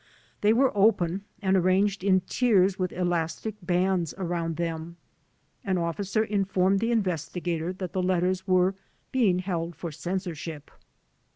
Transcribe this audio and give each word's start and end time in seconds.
They 0.41 0.51
were 0.51 0.75
open 0.75 1.25
and 1.43 1.55
arranged 1.55 2.03
in 2.03 2.21
tiers 2.21 2.79
with 2.79 2.91
elastic 2.91 3.53
bands 3.61 4.15
around 4.17 4.55
them. 4.57 4.97
An 5.63 5.77
officer 5.77 6.23
informed 6.23 6.79
the 6.79 6.91
investigator 6.91 7.71
that 7.73 7.93
the 7.93 8.01
let 8.01 8.21
ters 8.21 8.47
were 8.47 8.73
being 9.11 9.37
held 9.37 9.75
for 9.75 9.91
censorship. 9.91 10.71